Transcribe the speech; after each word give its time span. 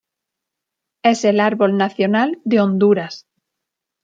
Es 1.03 1.25
el 1.25 1.39
árbol 1.39 1.77
nacional 1.77 2.41
de 2.43 2.59
Honduras. 2.59 3.27